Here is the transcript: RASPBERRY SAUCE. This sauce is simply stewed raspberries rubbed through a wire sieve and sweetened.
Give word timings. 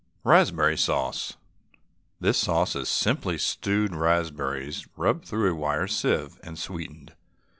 RASPBERRY 0.25 0.79
SAUCE. 0.79 1.37
This 2.19 2.39
sauce 2.39 2.75
is 2.75 2.89
simply 2.89 3.37
stewed 3.37 3.93
raspberries 3.93 4.87
rubbed 4.97 5.27
through 5.27 5.51
a 5.51 5.55
wire 5.55 5.85
sieve 5.85 6.39
and 6.43 6.57
sweetened. 6.57 7.13